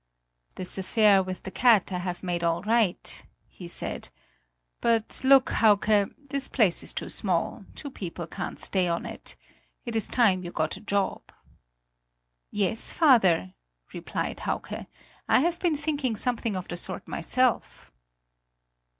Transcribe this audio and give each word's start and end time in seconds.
"This 0.55 0.79
affair 0.79 1.21
with 1.21 1.43
the 1.43 1.51
cat 1.51 1.91
I 1.91 1.99
have 1.99 2.23
made 2.23 2.43
all 2.43 2.63
right," 2.63 3.23
he 3.45 3.67
said, 3.67 4.09
"but 4.79 5.21
look, 5.23 5.51
Hauke, 5.51 6.09
this 6.27 6.47
place 6.47 6.81
is 6.81 6.91
too 6.91 7.07
small; 7.07 7.65
two 7.75 7.91
people 7.91 8.25
can't 8.25 8.59
stay 8.59 8.87
on 8.87 9.05
it 9.05 9.35
it 9.85 9.95
is 9.95 10.07
time 10.07 10.43
you 10.43 10.49
got 10.51 10.75
a 10.75 10.81
job!" 10.81 11.31
"Yes, 12.49 12.91
father," 12.91 13.53
replied 13.93 14.39
Hauke; 14.39 14.87
"I 15.29 15.41
have 15.41 15.59
been 15.59 15.77
thinking 15.77 16.15
something 16.15 16.55
of 16.55 16.67
the 16.67 16.77
sort 16.77 17.07
myself." 17.07 17.91